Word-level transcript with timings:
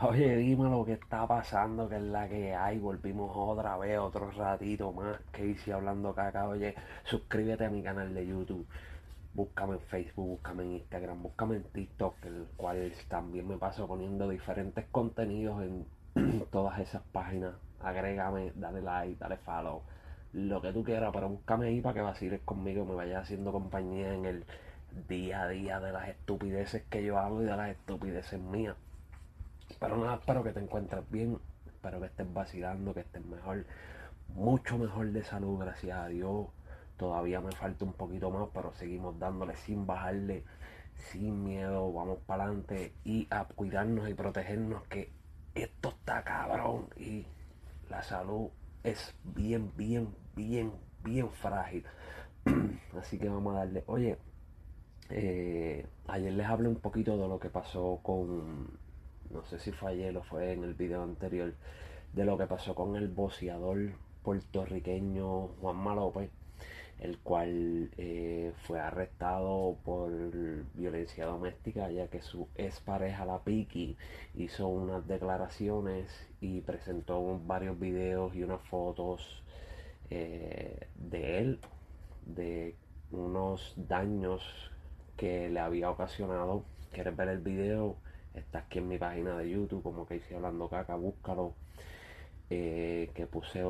Oye, 0.00 0.36
dime 0.36 0.70
lo 0.70 0.84
que 0.84 0.92
está 0.92 1.26
pasando, 1.26 1.88
que 1.88 1.96
es 1.96 2.02
la 2.02 2.28
que 2.28 2.54
hay. 2.54 2.78
Volvimos 2.78 3.32
otra 3.34 3.76
vez, 3.78 3.98
otro 3.98 4.30
ratito 4.30 4.92
más. 4.92 5.18
Que 5.32 5.46
hice 5.46 5.72
hablando 5.72 6.14
caca. 6.14 6.46
Oye, 6.48 6.76
suscríbete 7.04 7.64
a 7.64 7.70
mi 7.70 7.82
canal 7.82 8.14
de 8.14 8.24
YouTube. 8.26 8.64
Búscame 9.34 9.74
en 9.74 9.80
Facebook, 9.80 10.28
búscame 10.28 10.62
en 10.62 10.72
Instagram, 10.74 11.22
búscame 11.22 11.56
en 11.56 11.64
TikTok, 11.64 12.14
el 12.26 12.46
cual 12.56 12.92
también 13.08 13.48
me 13.48 13.56
paso 13.56 13.88
poniendo 13.88 14.28
diferentes 14.28 14.84
contenidos 14.92 15.62
en 15.62 15.86
todas 16.52 16.78
esas 16.78 17.02
páginas. 17.12 17.54
Agrégame, 17.80 18.52
dale 18.54 18.80
like, 18.82 19.18
dale 19.18 19.36
follow, 19.38 19.82
lo 20.32 20.62
que 20.62 20.72
tú 20.72 20.84
quieras, 20.84 21.10
pero 21.12 21.28
búscame 21.28 21.66
ahí 21.66 21.80
para 21.80 21.94
que 21.94 22.02
vaciles 22.02 22.40
conmigo, 22.44 22.84
me 22.84 22.94
vayas 22.94 23.24
haciendo 23.24 23.50
compañía 23.52 24.14
en 24.14 24.26
el 24.26 24.44
día 25.08 25.42
a 25.42 25.48
día 25.48 25.80
de 25.80 25.92
las 25.92 26.08
estupideces 26.08 26.84
que 26.84 27.04
yo 27.04 27.18
hago 27.18 27.42
y 27.42 27.46
de 27.46 27.56
las 27.56 27.70
estupideces 27.70 28.40
mías. 28.40 28.76
Pero 29.78 29.96
nada, 29.96 30.16
espero 30.16 30.42
que 30.42 30.52
te 30.52 30.60
encuentres 30.60 31.08
bien, 31.10 31.38
espero 31.66 32.00
que 32.00 32.06
estés 32.06 32.32
vacilando, 32.32 32.94
que 32.94 33.00
estés 33.00 33.24
mejor, 33.24 33.64
mucho 34.28 34.78
mejor 34.78 35.12
de 35.12 35.22
salud, 35.22 35.58
gracias 35.58 35.98
a 35.98 36.08
Dios. 36.08 36.48
Todavía 36.96 37.40
me 37.40 37.52
falta 37.52 37.84
un 37.84 37.92
poquito 37.92 38.30
más, 38.30 38.48
pero 38.52 38.72
seguimos 38.74 39.18
dándole 39.18 39.54
sin 39.54 39.86
bajarle, 39.86 40.44
sin 40.94 41.44
miedo, 41.44 41.92
vamos 41.92 42.18
para 42.26 42.44
adelante 42.44 42.92
y 43.04 43.28
a 43.30 43.44
cuidarnos 43.44 44.08
y 44.08 44.14
protegernos 44.14 44.82
que 44.88 45.12
esto 45.54 45.90
está 45.90 46.24
cabrón 46.24 46.88
y 46.96 47.26
la 47.88 48.02
salud 48.02 48.48
es 48.82 49.14
bien, 49.22 49.72
bien, 49.76 50.08
bien, 50.34 50.72
bien 51.04 51.30
frágil. 51.30 51.84
Así 52.98 53.18
que 53.18 53.28
vamos 53.28 53.54
a 53.54 53.60
darle, 53.60 53.84
oye, 53.86 54.18
eh, 55.10 55.86
ayer 56.08 56.32
les 56.32 56.46
hablé 56.46 56.68
un 56.68 56.80
poquito 56.80 57.16
de 57.16 57.28
lo 57.28 57.38
que 57.38 57.50
pasó 57.50 58.00
con 58.02 58.78
no 59.30 59.44
sé 59.44 59.58
si 59.58 59.72
fue 59.72 59.92
ayer 59.92 60.16
o 60.16 60.22
fue 60.22 60.52
en 60.52 60.64
el 60.64 60.74
video 60.74 61.02
anterior, 61.02 61.54
de 62.12 62.24
lo 62.24 62.38
que 62.38 62.46
pasó 62.46 62.74
con 62.74 62.96
el 62.96 63.08
boceador 63.08 63.92
puertorriqueño 64.22 65.48
Juan 65.60 65.84
López, 65.96 66.30
el 67.00 67.18
cual 67.18 67.90
eh, 67.96 68.52
fue 68.66 68.80
arrestado 68.80 69.76
por 69.84 70.10
violencia 70.74 71.26
doméstica, 71.26 71.90
ya 71.90 72.08
que 72.08 72.22
su 72.22 72.48
ex 72.56 72.80
pareja, 72.80 73.24
la 73.24 73.38
Piki, 73.44 73.96
hizo 74.34 74.68
unas 74.68 75.06
declaraciones 75.06 76.08
y 76.40 76.60
presentó 76.62 77.40
varios 77.46 77.78
videos 77.78 78.34
y 78.34 78.42
unas 78.42 78.62
fotos 78.62 79.42
eh, 80.10 80.88
de 80.96 81.38
él, 81.38 81.60
de 82.26 82.74
unos 83.12 83.74
daños 83.76 84.42
que 85.16 85.48
le 85.48 85.60
había 85.60 85.90
ocasionado. 85.90 86.64
¿Quieres 86.92 87.16
ver 87.16 87.28
el 87.28 87.38
video? 87.38 87.96
Está 88.38 88.60
aquí 88.60 88.78
en 88.78 88.88
mi 88.88 88.98
página 88.98 89.36
de 89.36 89.50
YouTube, 89.50 89.82
como 89.82 90.06
que 90.06 90.16
hice 90.16 90.36
hablando 90.36 90.68
caca, 90.68 90.94
búscalo. 90.96 91.54
Eh, 92.50 93.10
que 93.14 93.26
puse, 93.26 93.62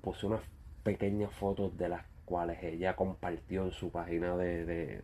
puse 0.00 0.26
unas 0.26 0.40
pequeñas 0.82 1.32
fotos 1.32 1.76
de 1.78 1.88
las 1.88 2.04
cuales 2.24 2.62
ella 2.62 2.96
compartió 2.96 3.64
en 3.64 3.70
su 3.70 3.90
página 3.90 4.36
de, 4.36 5.02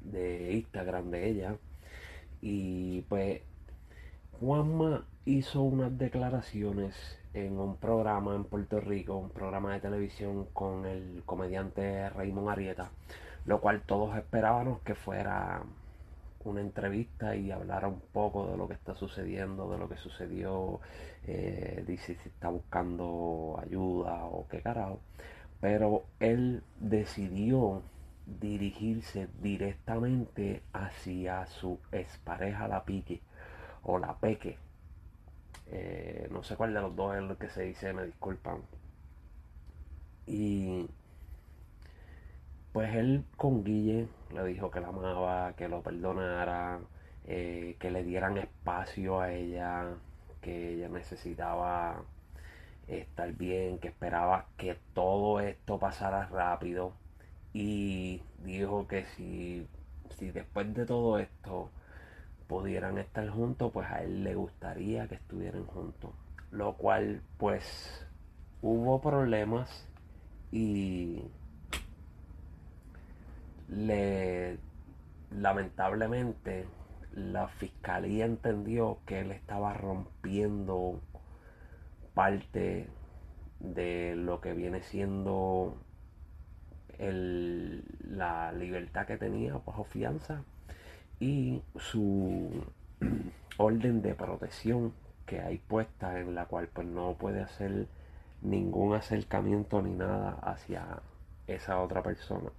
de, 0.00 0.52
Instagram 0.52 1.10
de 1.10 1.28
ella. 1.28 1.56
Y 2.40 3.02
pues 3.02 3.42
Juanma 4.40 5.06
hizo 5.24 5.62
unas 5.62 5.96
declaraciones 5.96 6.96
en 7.34 7.58
un 7.58 7.76
programa 7.76 8.34
en 8.34 8.44
Puerto 8.44 8.80
Rico, 8.80 9.16
un 9.16 9.30
programa 9.30 9.74
de 9.74 9.80
televisión 9.80 10.46
con 10.52 10.86
el 10.86 11.22
comediante 11.24 12.10
Raymond 12.10 12.48
Arieta, 12.48 12.90
lo 13.46 13.60
cual 13.60 13.82
todos 13.82 14.16
esperábamos 14.16 14.80
que 14.80 14.94
fuera 14.94 15.62
una 16.44 16.60
entrevista 16.60 17.36
y 17.36 17.50
hablar 17.50 17.86
un 17.86 18.00
poco 18.12 18.50
de 18.50 18.56
lo 18.56 18.68
que 18.68 18.74
está 18.74 18.94
sucediendo, 18.94 19.70
de 19.70 19.78
lo 19.78 19.88
que 19.88 19.96
sucedió, 19.96 20.80
eh, 21.26 21.84
dice 21.86 22.16
si 22.22 22.28
está 22.28 22.48
buscando 22.48 23.58
ayuda 23.62 24.24
o 24.24 24.46
qué 24.48 24.60
carajo. 24.62 25.00
Pero 25.60 26.04
él 26.20 26.62
decidió 26.80 27.82
dirigirse 28.26 29.28
directamente 29.40 30.62
hacia 30.72 31.46
su 31.46 31.78
expareja 31.92 32.68
la 32.68 32.84
Pique 32.84 33.20
o 33.82 33.98
la 33.98 34.16
Peque. 34.18 34.58
Eh, 35.66 36.28
no 36.30 36.42
sé 36.42 36.56
cuál 36.56 36.74
de 36.74 36.80
los 36.80 36.94
dos 36.94 37.16
es 37.16 37.22
lo 37.22 37.38
que 37.38 37.48
se 37.48 37.62
dice, 37.62 37.92
me 37.92 38.04
disculpan. 38.06 38.62
Y 40.26 40.86
pues 42.72 42.94
él 42.94 43.24
con 43.36 43.64
Guille 43.64 44.08
le 44.32 44.44
dijo 44.44 44.70
que 44.70 44.80
la 44.80 44.88
amaba, 44.88 45.52
que 45.54 45.68
lo 45.68 45.82
perdonara, 45.82 46.80
eh, 47.26 47.76
que 47.78 47.90
le 47.90 48.02
dieran 48.04 48.38
espacio 48.38 49.20
a 49.20 49.32
ella, 49.32 49.94
que 50.40 50.74
ella 50.74 50.88
necesitaba 50.88 52.02
estar 52.88 53.32
bien, 53.32 53.78
que 53.78 53.88
esperaba 53.88 54.46
que 54.56 54.78
todo 54.94 55.40
esto 55.40 55.78
pasara 55.78 56.26
rápido 56.26 56.94
y 57.52 58.22
dijo 58.44 58.86
que 58.88 59.04
si, 59.16 59.66
si 60.10 60.30
después 60.30 60.74
de 60.74 60.86
todo 60.86 61.18
esto 61.18 61.70
pudieran 62.46 62.98
estar 62.98 63.28
juntos, 63.28 63.70
pues 63.72 63.88
a 63.90 64.02
él 64.02 64.24
le 64.24 64.34
gustaría 64.34 65.06
que 65.08 65.16
estuvieran 65.16 65.64
juntos. 65.66 66.10
Lo 66.50 66.74
cual 66.74 67.22
pues 67.38 68.06
hubo 68.60 69.00
problemas 69.00 69.88
y 70.50 71.22
le 73.72 74.58
lamentablemente 75.30 76.66
la 77.14 77.48
fiscalía 77.48 78.24
entendió 78.24 78.98
que 79.06 79.20
él 79.20 79.32
estaba 79.32 79.74
rompiendo 79.74 81.00
parte 82.14 82.88
de 83.60 84.14
lo 84.16 84.40
que 84.40 84.54
viene 84.54 84.82
siendo 84.82 85.76
el, 86.98 87.84
la 88.04 88.52
libertad 88.52 89.06
que 89.06 89.16
tenía 89.16 89.54
bajo 89.54 89.84
fianza 89.84 90.42
y 91.20 91.62
su 91.76 92.50
orden 93.58 94.02
de 94.02 94.14
protección 94.14 94.92
que 95.26 95.40
hay 95.40 95.58
puesta 95.58 96.18
en 96.18 96.34
la 96.34 96.46
cual 96.46 96.68
pues 96.68 96.86
no 96.86 97.14
puede 97.14 97.42
hacer 97.42 97.86
ningún 98.42 98.94
acercamiento 98.94 99.80
ni 99.82 99.92
nada 99.92 100.38
hacia 100.42 101.00
esa 101.46 101.80
otra 101.80 102.02
persona. 102.02 102.50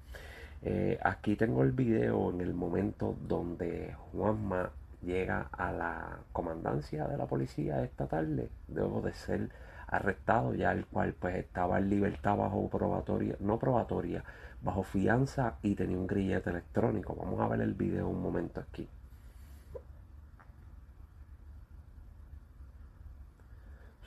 Eh, 0.66 0.98
aquí 1.04 1.36
tengo 1.36 1.64
el 1.64 1.72
video 1.74 2.30
en 2.32 2.42
el 2.42 2.54
momento 2.54 3.16
donde 3.28 3.96
Juanma 4.12 4.72
llega 5.02 5.50
a 5.52 5.72
la 5.74 6.20
comandancia 6.32 7.08
de 7.08 7.18
la 7.18 7.26
policía 7.26 7.84
esta 7.84 8.08
tarde, 8.08 8.50
luego 8.70 9.02
de 9.02 9.14
ser 9.14 9.50
arrestado, 9.88 10.56
ya 10.56 10.72
el 10.72 10.86
cual 10.86 11.14
pues 11.20 11.36
estaba 11.36 11.80
en 11.80 11.90
libertad 11.90 12.38
bajo 12.38 12.70
probatoria, 12.70 13.36
no 13.42 13.60
probatoria, 13.60 14.24
bajo 14.62 14.84
fianza 14.84 15.56
y 15.62 15.76
tenía 15.76 15.98
un 15.98 16.08
grillete 16.08 16.50
electrónico. 16.50 17.16
Vamos 17.16 17.40
a 17.42 17.48
ver 17.50 17.62
el 17.62 17.74
video 17.74 18.08
un 18.08 18.22
momento 18.22 18.62
aquí. 18.62 18.88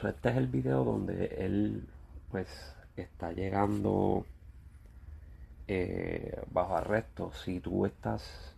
este 0.08 0.28
es 0.28 0.36
el 0.36 0.46
video 0.46 0.84
donde 0.84 1.26
él 1.38 1.88
pues 2.30 2.48
está 2.96 3.32
llegando 3.32 4.24
eh, 5.68 6.42
bajo 6.50 6.76
arresto, 6.76 7.32
si 7.32 7.60
tú 7.60 7.86
estás 7.86 8.54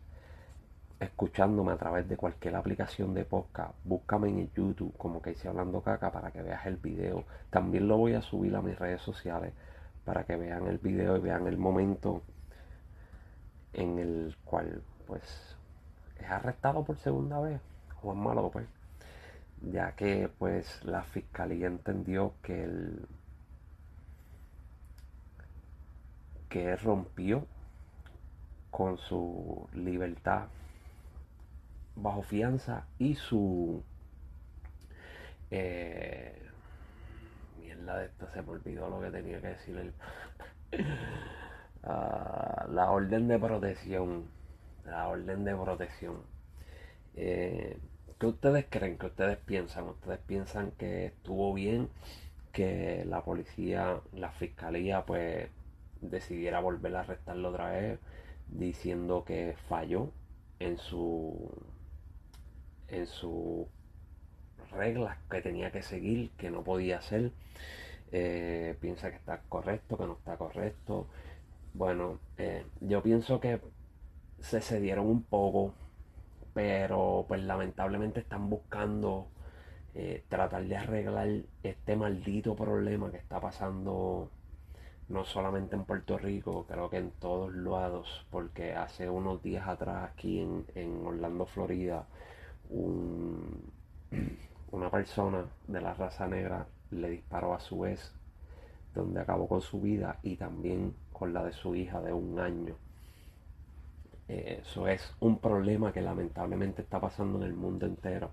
escuchándome 1.00 1.72
a 1.72 1.76
través 1.76 2.08
de 2.08 2.16
cualquier 2.16 2.56
aplicación 2.56 3.14
de 3.14 3.24
podcast, 3.24 3.74
búscame 3.84 4.28
en 4.28 4.50
YouTube 4.52 4.96
como 4.96 5.22
que 5.22 5.32
hice 5.32 5.48
hablando 5.48 5.80
caca 5.80 6.10
para 6.10 6.30
que 6.30 6.42
veas 6.42 6.66
el 6.66 6.76
video. 6.76 7.24
También 7.50 7.86
lo 7.86 7.96
voy 7.98 8.14
a 8.14 8.22
subir 8.22 8.54
a 8.56 8.62
mis 8.62 8.78
redes 8.78 9.02
sociales 9.02 9.52
para 10.04 10.24
que 10.24 10.36
vean 10.36 10.66
el 10.66 10.78
video 10.78 11.16
y 11.16 11.20
vean 11.20 11.46
el 11.46 11.58
momento 11.58 12.22
en 13.72 13.98
el 13.98 14.36
cual 14.44 14.82
pues 15.06 15.56
es 16.18 16.28
arrestado 16.28 16.84
por 16.84 16.96
segunda 16.96 17.40
vez 17.40 17.60
Juan 18.00 18.22
López 18.22 18.66
ya 19.62 19.92
que 19.92 20.30
pues 20.38 20.84
la 20.84 21.02
fiscalía 21.02 21.66
entendió 21.66 22.34
que 22.42 22.64
el 22.64 23.06
que 26.48 26.76
rompió 26.76 27.46
con 28.70 28.98
su 28.98 29.68
libertad 29.72 30.46
bajo 31.96 32.22
fianza 32.22 32.86
y 32.98 33.14
su 33.14 33.82
eh, 35.50 36.40
mierda 37.60 37.98
de 37.98 38.06
esta 38.06 38.32
se 38.32 38.42
me 38.42 38.50
olvidó 38.50 38.88
lo 38.88 39.00
que 39.00 39.10
tenía 39.10 39.40
que 39.40 39.48
decir 39.48 39.76
el, 39.76 39.92
ah, 41.82 42.66
la 42.70 42.90
orden 42.90 43.28
de 43.28 43.38
protección 43.38 44.24
la 44.84 45.08
orden 45.08 45.44
de 45.44 45.54
protección 45.56 46.22
eh, 47.14 47.78
¿qué 48.18 48.26
ustedes 48.26 48.66
creen? 48.70 48.96
¿qué 48.98 49.06
ustedes 49.06 49.38
piensan? 49.38 49.84
¿ustedes 49.88 50.20
piensan 50.20 50.70
que 50.72 51.06
estuvo 51.06 51.52
bien 51.52 51.88
que 52.52 53.04
la 53.06 53.22
policía 53.22 54.00
la 54.12 54.30
fiscalía 54.30 55.04
pues 55.04 55.48
decidiera 56.00 56.60
volver 56.60 56.96
a 56.96 57.00
arrestarlo 57.00 57.50
otra 57.50 57.70
vez 57.70 57.98
diciendo 58.48 59.24
que 59.24 59.56
falló 59.68 60.12
en 60.58 60.78
su 60.78 61.50
en 62.88 63.06
su 63.06 63.68
reglas 64.70 65.16
que 65.30 65.40
tenía 65.42 65.70
que 65.70 65.82
seguir, 65.82 66.30
que 66.32 66.50
no 66.50 66.62
podía 66.64 66.98
hacer. 66.98 67.32
Eh, 68.12 68.76
piensa 68.80 69.10
que 69.10 69.16
está 69.16 69.42
correcto, 69.48 69.98
que 69.98 70.06
no 70.06 70.14
está 70.14 70.36
correcto. 70.36 71.06
Bueno, 71.74 72.18
eh, 72.38 72.64
yo 72.80 73.02
pienso 73.02 73.40
que 73.40 73.60
se 74.40 74.60
cedieron 74.60 75.06
un 75.06 75.22
poco, 75.22 75.74
pero 76.54 77.24
pues 77.28 77.42
lamentablemente 77.42 78.20
están 78.20 78.48
buscando 78.50 79.28
eh, 79.94 80.24
tratar 80.28 80.64
de 80.66 80.76
arreglar 80.76 81.28
este 81.62 81.96
maldito 81.96 82.54
problema 82.56 83.10
que 83.10 83.18
está 83.18 83.40
pasando 83.40 84.30
no 85.08 85.24
solamente 85.24 85.74
en 85.74 85.84
Puerto 85.84 86.18
Rico, 86.18 86.66
creo 86.68 86.90
que 86.90 86.98
en 86.98 87.10
todos 87.12 87.54
lados, 87.54 88.26
porque 88.30 88.74
hace 88.74 89.08
unos 89.08 89.42
días 89.42 89.66
atrás 89.66 90.10
aquí 90.10 90.40
en, 90.40 91.06
Orlando, 91.06 91.46
Florida, 91.46 92.06
una 94.70 94.90
persona 94.90 95.46
de 95.66 95.80
la 95.80 95.94
raza 95.94 96.26
negra 96.26 96.66
le 96.90 97.10
disparó 97.10 97.54
a 97.54 97.60
su 97.60 97.80
vez, 97.80 98.12
donde 98.94 99.20
acabó 99.20 99.48
con 99.48 99.62
su 99.62 99.80
vida 99.80 100.18
y 100.22 100.36
también 100.36 100.94
con 101.12 101.32
la 101.32 101.44
de 101.44 101.52
su 101.52 101.74
hija 101.74 102.02
de 102.02 102.12
un 102.12 102.38
año. 102.38 102.74
Eh, 104.28 104.60
eso 104.62 104.88
es 104.88 105.14
un 105.20 105.38
problema 105.38 105.92
que 105.92 106.02
lamentablemente 106.02 106.82
está 106.82 107.00
pasando 107.00 107.38
en 107.38 107.44
el 107.44 107.54
mundo 107.54 107.86
entero. 107.86 108.30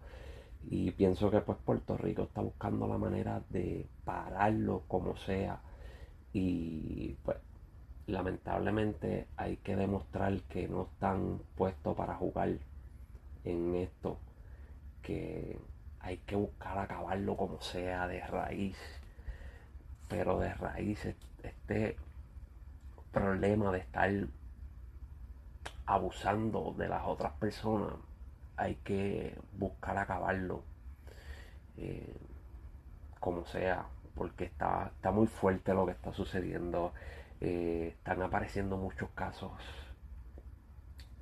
Y 0.70 0.92
pienso 0.92 1.32
que 1.32 1.40
pues 1.42 1.58
Puerto 1.64 1.96
Rico 1.96 2.24
está 2.24 2.42
buscando 2.42 2.88
la 2.88 2.98
manera 2.98 3.42
de 3.50 3.88
pararlo 4.04 4.82
como 4.88 5.16
sea 5.16 5.62
y 6.38 7.16
pues 7.24 7.38
lamentablemente 8.08 9.26
hay 9.38 9.56
que 9.56 9.78
demostrar 9.78 10.42
que 10.50 10.68
no 10.68 10.90
están 10.92 11.40
puestos 11.56 11.96
para 11.96 12.16
jugar 12.16 12.58
en 13.46 13.76
esto, 13.76 14.20
que 15.02 15.58
hay 16.02 16.18
que 16.18 16.36
buscar 16.36 16.78
acabarlo 16.78 17.38
como 17.38 17.62
sea 17.62 18.06
de 18.10 18.20
raíz, 18.28 18.78
pero 20.10 20.38
de 20.38 20.54
raíz 20.56 21.06
este 21.42 21.96
problema 23.14 23.72
de 23.72 23.80
estar 23.80 24.12
abusando 25.86 26.76
de 26.78 26.90
las 26.90 27.06
otras 27.06 27.32
personas, 27.36 27.94
hay 28.58 28.76
que 28.84 29.40
buscar 29.58 29.98
acabarlo 29.98 30.64
eh, 31.78 32.14
como 33.22 33.46
sea, 33.46 33.88
porque 34.16 34.46
está, 34.46 34.92
está 34.96 35.12
muy 35.12 35.28
fuerte 35.28 35.74
lo 35.74 35.86
que 35.86 35.92
está 35.92 36.14
sucediendo. 36.14 36.94
Eh, 37.42 37.94
están 37.98 38.22
apareciendo 38.22 38.78
muchos 38.78 39.10
casos 39.12 39.52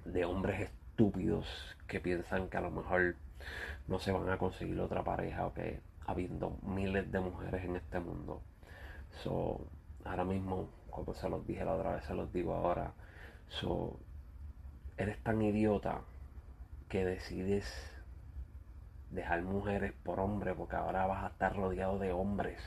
de 0.05 0.25
hombres 0.25 0.61
estúpidos 0.61 1.75
que 1.87 1.99
piensan 1.99 2.49
que 2.49 2.57
a 2.57 2.61
lo 2.61 2.71
mejor 2.71 3.15
no 3.87 3.99
se 3.99 4.11
van 4.11 4.29
a 4.29 4.37
conseguir 4.37 4.79
otra 4.79 5.03
pareja 5.03 5.47
o 5.47 5.53
que 5.53 5.81
habiendo 6.05 6.57
miles 6.63 7.11
de 7.11 7.19
mujeres 7.19 7.63
en 7.63 7.75
este 7.75 7.99
mundo. 7.99 8.41
So, 9.23 9.65
ahora 10.05 10.23
mismo, 10.23 10.69
como 10.89 11.13
se 11.13 11.29
los 11.29 11.45
dije 11.47 11.65
la 11.65 11.73
otra 11.73 11.93
vez, 11.95 12.05
se 12.05 12.13
los 12.13 12.31
digo 12.31 12.53
ahora. 12.53 12.93
So, 13.47 13.99
eres 14.97 15.21
tan 15.23 15.41
idiota 15.41 16.01
que 16.89 17.05
decides 17.05 17.65
dejar 19.09 19.41
mujeres 19.43 19.93
por 20.03 20.19
hombres 20.19 20.55
porque 20.57 20.75
ahora 20.75 21.05
vas 21.05 21.23
a 21.23 21.27
estar 21.27 21.55
rodeado 21.55 21.99
de 21.99 22.11
hombres 22.11 22.59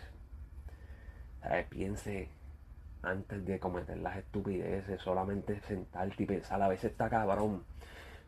piense 1.68 2.28
antes 3.02 3.44
de 3.44 3.58
cometer 3.60 3.98
las 3.98 4.16
estupideces, 4.16 5.00
solamente 5.00 5.60
sentarte 5.60 6.22
y 6.22 6.26
pensar, 6.26 6.60
a 6.62 6.68
veces 6.68 6.92
está 6.92 7.08
cabrón 7.08 7.64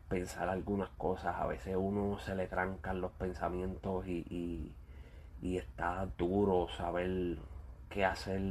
pensar 0.09 0.49
algunas 0.49 0.89
cosas, 0.91 1.35
a 1.37 1.45
veces 1.45 1.75
uno 1.77 2.17
se 2.19 2.35
le 2.35 2.47
trancan 2.47 2.99
los 2.99 3.11
pensamientos 3.11 4.07
y, 4.07 4.75
y, 5.41 5.57
está 5.57 6.07
duro 6.17 6.67
saber 6.69 7.37
qué 7.89 8.05
hacer, 8.05 8.41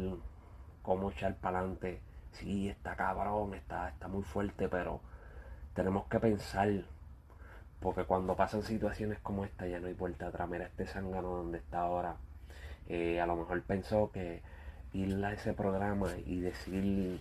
cómo 0.82 1.10
echar 1.10 1.34
para 1.36 1.58
adelante. 1.58 2.00
Sí, 2.32 2.68
está 2.68 2.94
cabrón, 2.96 3.54
está, 3.54 3.88
está 3.88 4.08
muy 4.08 4.22
fuerte, 4.22 4.68
pero 4.68 5.00
tenemos 5.74 6.06
que 6.06 6.20
pensar, 6.20 6.68
porque 7.80 8.04
cuando 8.04 8.36
pasan 8.36 8.62
situaciones 8.62 9.18
como 9.20 9.44
esta 9.44 9.66
ya 9.66 9.80
no 9.80 9.88
hay 9.88 9.94
vuelta 9.94 10.28
atrás. 10.28 10.48
Mira 10.48 10.66
este 10.66 10.86
zángano 10.86 11.28
donde 11.36 11.58
está 11.58 11.80
ahora. 11.80 12.16
Eh, 12.88 13.20
a 13.20 13.26
lo 13.26 13.36
mejor 13.36 13.62
pensó 13.62 14.10
que 14.12 14.42
ir 14.92 15.24
a 15.24 15.32
ese 15.32 15.52
programa 15.52 16.08
y 16.26 16.40
decir 16.40 17.20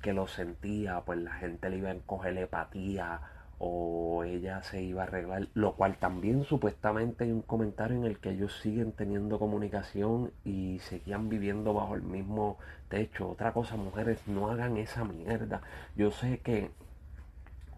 que 0.00 0.12
lo 0.12 0.26
sentía, 0.26 1.00
pues 1.02 1.20
la 1.20 1.32
gente 1.34 1.70
le 1.70 1.78
iba 1.78 1.90
a 1.90 1.96
coger 2.06 2.36
empatía 2.36 3.20
o 3.58 4.24
ella 4.24 4.62
se 4.62 4.82
iba 4.82 5.02
a 5.02 5.06
arreglar, 5.06 5.48
lo 5.54 5.76
cual 5.76 5.96
también 5.96 6.44
supuestamente 6.44 7.24
hay 7.24 7.30
un 7.30 7.42
comentario 7.42 7.96
en 7.96 8.04
el 8.04 8.18
que 8.18 8.30
ellos 8.30 8.58
siguen 8.60 8.90
teniendo 8.92 9.38
comunicación 9.38 10.32
y 10.44 10.80
seguían 10.80 11.28
viviendo 11.28 11.72
bajo 11.72 11.94
el 11.94 12.02
mismo 12.02 12.58
techo. 12.88 13.30
Otra 13.30 13.52
cosa, 13.52 13.76
mujeres, 13.76 14.26
no 14.26 14.50
hagan 14.50 14.76
esa 14.78 15.04
mierda. 15.04 15.62
Yo 15.94 16.10
sé 16.10 16.40
que 16.40 16.72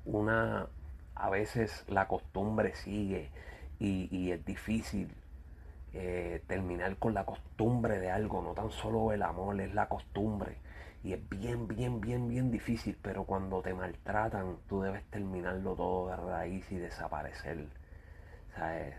una, 0.07 0.69
a 1.15 1.29
veces 1.29 1.85
la 1.89 2.09
costumbre 2.09 2.75
sigue 2.75 3.31
y 3.79 4.31
es 4.31 4.43
difícil 4.47 5.11
eh, 5.97 6.43
terminar 6.49 6.97
con 6.97 7.15
la 7.15 7.25
costumbre 7.25 8.01
de 8.01 8.11
algo, 8.11 8.43
no 8.43 8.53
tan 8.53 8.71
solo 8.71 9.13
el 9.13 9.23
amor, 9.23 9.61
es 9.61 9.73
la 9.75 9.89
costumbre. 9.89 10.59
Y 11.05 11.13
es 11.13 11.29
bien, 11.29 11.69
bien, 11.69 12.01
bien, 12.01 12.29
bien 12.29 12.51
difícil, 12.51 12.99
pero 13.01 13.25
cuando 13.25 13.63
te 13.63 13.75
maltratan, 13.75 14.57
tú 14.69 14.83
debes 14.83 15.05
terminarlo 15.11 15.75
todo 15.77 16.09
de 16.09 16.17
raíz 16.17 16.71
y 16.73 16.79
desaparecer. 16.79 17.69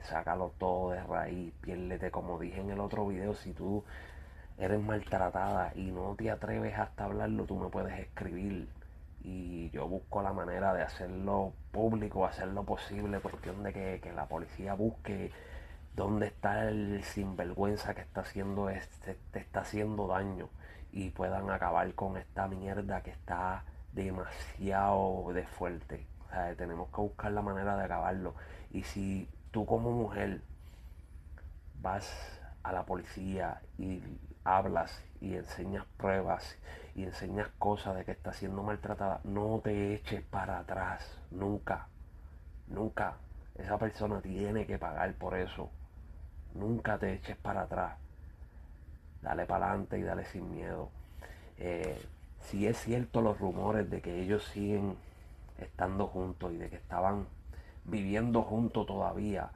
Sácalo 0.04 0.54
todo 0.58 0.92
de 0.92 1.04
raíz, 1.04 1.54
piérdete, 1.62 2.12
como 2.12 2.40
dije 2.40 2.62
en 2.62 2.70
el 2.72 2.80
otro 2.80 3.08
video, 3.08 3.34
si 3.34 3.54
tú 3.54 3.84
eres 4.58 4.80
maltratada 4.82 5.74
y 5.76 5.92
no 5.92 6.16
te 6.16 6.32
atreves 6.32 6.78
hasta 6.78 7.06
hablarlo, 7.06 7.46
tú 7.46 7.58
me 7.58 7.70
puedes 7.70 8.00
escribir. 8.00 8.70
Y 9.22 9.70
yo 9.72 9.88
busco 9.88 10.22
la 10.22 10.32
manera 10.32 10.74
de 10.74 10.84
hacerlo 10.84 11.54
público, 11.72 12.26
hacerlo 12.26 12.64
posible, 12.64 13.20
cuestión 13.20 13.64
de 13.64 13.74
que, 13.74 14.00
que 14.02 14.14
la 14.14 14.28
policía 14.28 14.76
busque 14.76 15.32
dónde 15.96 16.28
está 16.28 16.68
el 16.68 17.04
sinvergüenza 17.04 17.94
que 17.94 18.02
está 18.02 18.22
haciendo 18.22 18.70
este, 18.70 19.18
te 19.32 19.40
está 19.40 19.62
haciendo 19.62 20.08
daño 20.08 20.50
y 20.92 21.10
puedan 21.10 21.50
acabar 21.50 21.94
con 21.94 22.18
esta 22.18 22.48
mierda 22.48 23.02
que 23.02 23.12
está 23.12 23.64
demasiado 23.94 25.32
de 25.34 25.46
fuerte. 25.46 26.06
tenemos 26.58 26.90
que 26.90 27.02
buscar 27.02 27.32
la 27.32 27.42
manera 27.42 27.78
de 27.78 27.86
acabarlo. 27.86 28.36
Y 28.72 28.84
si 28.84 29.30
tú 29.52 29.66
como 29.66 29.92
mujer 29.92 30.42
vas 31.82 32.10
a 32.64 32.74
la 32.74 32.84
policía 32.84 33.62
y 33.78 34.02
hablas 34.44 35.02
y 35.22 35.36
enseñas 35.36 35.86
pruebas 35.98 36.58
y 36.94 37.04
enseñas 37.04 37.48
cosas 37.58 37.96
de 37.96 38.06
que 38.06 38.12
está 38.12 38.34
siendo 38.34 38.64
maltratada, 38.64 39.22
no 39.24 39.62
te 39.64 39.94
eches 39.96 40.24
para 40.24 40.60
atrás, 40.60 41.18
nunca, 41.32 41.88
nunca. 42.68 43.16
Esa 43.56 43.78
persona 43.78 44.22
tiene 44.22 44.66
que 44.66 44.78
pagar 44.78 45.14
por 45.14 45.38
eso. 45.38 45.70
Nunca 46.56 46.98
te 46.98 47.14
eches 47.14 47.38
para 47.38 47.62
atrás. 47.62 47.94
Dale 49.22 49.46
para 49.46 49.68
adelante 49.70 50.00
y 50.00 50.04
dale 50.04 50.26
sin 50.26 50.52
miedo. 50.52 50.90
Eh, 51.58 52.02
si 52.42 52.68
es 52.68 52.78
cierto 52.78 53.22
los 53.22 53.40
rumores 53.40 53.90
de 53.90 54.02
que 54.02 54.22
ellos 54.22 54.44
siguen 54.46 54.96
estando 55.60 56.08
juntos 56.08 56.52
y 56.54 56.58
de 56.58 56.70
que 56.70 56.76
estaban 56.78 57.28
viviendo 57.86 58.42
juntos 58.44 58.86
todavía, 58.86 59.50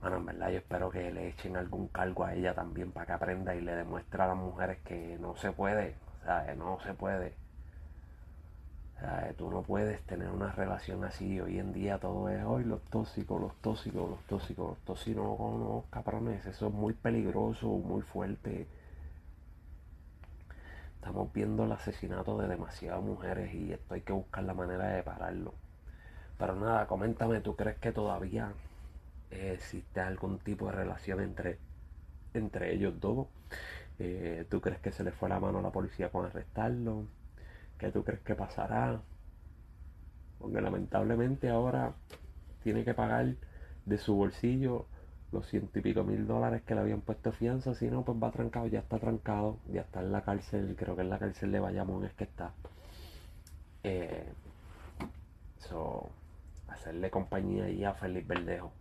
bueno, 0.00 0.16
en 0.16 0.26
verdad 0.26 0.50
yo 0.50 0.58
espero 0.58 0.90
que 0.90 1.12
le 1.12 1.28
echen 1.28 1.56
algún 1.56 1.88
cargo 1.88 2.24
a 2.24 2.34
ella 2.34 2.54
también 2.54 2.90
para 2.92 3.06
que 3.06 3.12
aprenda 3.12 3.54
y 3.54 3.60
le 3.60 3.74
demuestre 3.74 4.22
a 4.22 4.28
las 4.28 4.36
mujeres 4.36 4.78
que 4.84 5.16
no 5.20 5.36
se 5.36 5.52
puede, 5.52 5.94
o 6.22 6.24
sea, 6.24 6.54
no 6.56 6.78
se 6.80 6.94
puede 6.94 7.34
tú 9.36 9.50
no 9.50 9.62
puedes 9.62 10.00
tener 10.02 10.28
una 10.30 10.52
relación 10.52 11.04
así. 11.04 11.40
Hoy 11.40 11.58
en 11.58 11.72
día 11.72 11.98
todo 11.98 12.28
es 12.28 12.44
hoy 12.44 12.64
los 12.64 12.80
tóxicos, 12.82 13.40
los 13.40 13.54
tóxicos, 13.56 14.10
los 14.10 14.20
tóxicos, 14.26 14.68
los 14.70 14.78
tóxicos 14.78 15.36
con 15.36 15.60
los 15.60 15.84
caprones. 15.86 16.46
Eso 16.46 16.68
es 16.68 16.72
muy 16.72 16.92
peligroso, 16.92 17.66
muy 17.68 18.02
fuerte. 18.02 18.66
Estamos 20.96 21.32
viendo 21.32 21.64
el 21.64 21.72
asesinato 21.72 22.38
de 22.38 22.48
demasiadas 22.48 23.02
mujeres 23.02 23.52
y 23.54 23.72
esto 23.72 23.94
hay 23.94 24.02
que 24.02 24.12
buscar 24.12 24.44
la 24.44 24.54
manera 24.54 24.86
de 24.88 25.02
pararlo. 25.02 25.54
Pero 26.38 26.54
nada, 26.56 26.86
coméntame, 26.86 27.40
¿tú 27.40 27.56
crees 27.56 27.78
que 27.78 27.92
todavía 27.92 28.52
existe 29.30 30.00
algún 30.00 30.38
tipo 30.38 30.66
de 30.66 30.72
relación 30.72 31.20
entre, 31.20 31.58
entre 32.34 32.72
ellos 32.74 33.00
dos? 33.00 33.26
Eh, 33.98 34.46
¿Tú 34.48 34.60
crees 34.60 34.78
que 34.80 34.92
se 34.92 35.04
le 35.04 35.12
fue 35.12 35.28
la 35.28 35.40
mano 35.40 35.58
a 35.58 35.62
la 35.62 35.70
policía 35.70 36.10
con 36.10 36.26
arrestarlo? 36.26 37.06
¿Qué 37.82 37.90
tú 37.90 38.04
crees 38.04 38.20
que 38.20 38.36
pasará? 38.36 39.00
Porque 40.38 40.60
lamentablemente 40.60 41.50
ahora 41.50 41.92
tiene 42.62 42.84
que 42.84 42.94
pagar 42.94 43.34
de 43.86 43.98
su 43.98 44.14
bolsillo 44.14 44.86
los 45.32 45.48
ciento 45.48 45.80
y 45.80 45.82
pico 45.82 46.04
mil 46.04 46.28
dólares 46.28 46.62
que 46.62 46.76
le 46.76 46.82
habían 46.82 47.00
puesto 47.00 47.32
fianza, 47.32 47.74
si 47.74 47.90
no, 47.90 48.04
pues 48.04 48.16
va 48.22 48.30
trancado, 48.30 48.68
ya 48.68 48.78
está 48.78 49.00
trancado, 49.00 49.58
ya 49.66 49.80
está 49.80 50.00
en 50.00 50.12
la 50.12 50.22
cárcel, 50.22 50.76
creo 50.78 50.94
que 50.94 51.02
en 51.02 51.10
la 51.10 51.18
cárcel 51.18 51.50
de 51.50 51.58
Bayamón 51.58 52.04
es 52.04 52.12
que 52.12 52.22
está. 52.22 52.52
Eh, 53.82 54.32
hacerle 56.68 57.10
compañía 57.10 57.64
ahí 57.64 57.82
a 57.84 57.94
Félix 57.94 58.28
Verdejo. 58.28 58.72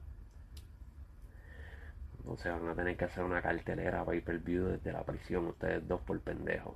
Entonces 2.19 2.51
van 2.51 2.69
a 2.69 2.75
tener 2.75 2.95
que 2.97 3.05
hacer 3.05 3.23
una 3.23 3.41
cartelera 3.41 4.05
pay 4.05 4.21
per 4.21 4.37
view 4.37 4.65
desde 4.65 4.91
la 4.91 5.03
prisión, 5.03 5.47
ustedes 5.47 5.87
dos 5.87 6.01
por 6.01 6.19
pendejo. 6.19 6.75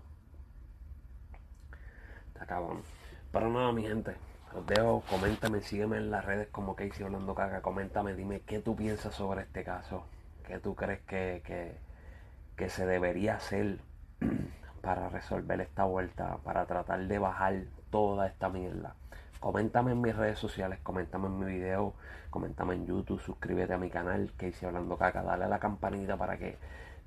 Está 2.36 2.46
cabrón. 2.46 2.82
Pero 3.32 3.50
nada, 3.50 3.72
mi 3.72 3.84
gente. 3.84 4.14
Os 4.54 4.66
dejo, 4.68 5.04
coméntame, 5.10 5.62
sígueme 5.62 5.98
en 5.98 6.12
las 6.12 6.26
redes 6.26 6.50
como 6.50 6.76
Casey 6.76 7.06
Hablando 7.06 7.34
Caca. 7.34 7.62
Coméntame, 7.62 8.14
dime 8.14 8.42
qué 8.42 8.60
tú 8.60 8.76
piensas 8.76 9.16
sobre 9.16 9.44
este 9.44 9.64
caso. 9.64 10.06
¿Qué 10.46 10.60
tú 10.60 10.76
crees 10.76 11.00
que, 11.02 11.42
que, 11.46 11.78
que 12.58 12.70
se 12.70 12.86
debería 12.86 13.36
hacer 13.36 13.80
para 14.82 15.08
resolver 15.08 15.62
esta 15.62 15.86
vuelta? 15.86 16.38
Para 16.44 16.66
tratar 16.66 17.08
de 17.08 17.20
bajar 17.20 17.64
toda 17.90 18.28
esta 18.28 18.50
mierda. 18.50 18.96
Coméntame 19.40 19.94
en 19.94 20.02
mis 20.02 20.16
redes 20.16 20.38
sociales, 20.38 20.80
coméntame 20.84 21.28
en 21.28 21.40
mi 21.40 21.46
video, 21.46 21.94
coméntame 22.30 22.76
en 22.76 22.86
YouTube, 22.86 23.22
suscríbete 23.22 23.74
a 23.74 23.78
mi 23.78 23.90
canal, 23.90 24.34
Casey 24.36 24.68
Hablando 24.68 24.98
Caca, 24.98 25.24
dale 25.24 25.46
a 25.46 25.48
la 25.48 25.60
campanita 25.60 26.18
para 26.18 26.38
que 26.38 26.58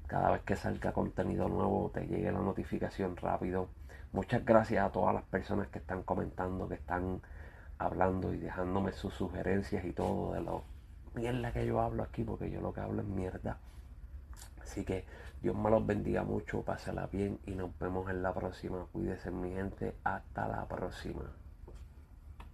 cada 0.09 0.31
vez 0.33 0.43
que 0.43 0.57
salga 0.57 0.93
contenido 0.93 1.49
nuevo 1.49 1.91
te 1.95 2.07
llegue 2.07 2.33
la 2.33 2.41
notificación 2.41 3.17
rápido. 3.17 3.69
Muchas 4.13 4.45
gracias 4.45 4.85
a 4.85 4.91
todas 4.91 5.15
las 5.15 5.25
personas 5.25 5.69
que 5.69 5.79
están 5.79 6.03
comentando, 6.03 6.67
que 6.67 6.77
están 6.77 7.21
hablando 7.79 8.33
y 8.33 8.39
dejándome 8.39 8.93
sus 8.93 9.15
sugerencias 9.15 9.85
y 9.85 9.93
todo 9.93 10.33
de 10.33 10.41
lo 10.41 10.65
mierda 11.15 11.53
que 11.53 11.67
yo 11.67 11.81
hablo 11.81 12.03
aquí, 12.03 12.25
porque 12.25 12.51
yo 12.51 12.61
lo 12.61 12.73
que 12.73 12.81
hablo 12.81 13.03
es 13.03 13.09
mierda. 13.09 13.59
Así 14.63 14.85
que 14.85 15.05
Dios 15.43 15.55
me 15.55 15.71
los 15.71 15.87
bendiga 15.87 16.25
mucho, 16.25 16.63
pásela 16.63 17.07
bien 17.07 17.39
y 17.47 17.53
nos 17.53 17.79
vemos 17.79 18.11
en 18.11 18.23
la 18.23 18.33
próxima. 18.33 18.87
Cuídense 18.93 19.31
mi 19.31 19.53
gente, 19.53 19.95
hasta 20.05 20.49
la 20.49 20.67
próxima. 20.67 21.23